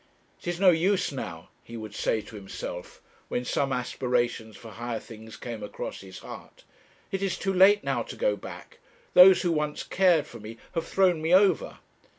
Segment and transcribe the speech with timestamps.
[0.39, 4.97] 'It is no use now,' he would say to himself, when some aspirations for higher
[4.97, 6.63] things came across his heart;
[7.11, 8.79] 'it is too late now to go back.
[9.13, 11.77] Those who once cared for me have thrown me over.'